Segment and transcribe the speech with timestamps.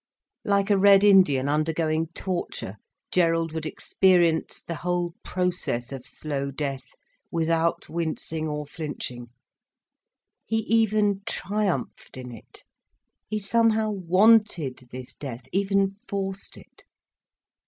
[0.43, 2.77] Like a Red Indian undergoing torture,
[3.11, 6.95] Gerald would experience the whole process of slow death
[7.29, 9.27] without wincing or flinching.
[10.47, 12.63] He even triumphed in it.
[13.27, 16.85] He somehow wanted this death, even forced it.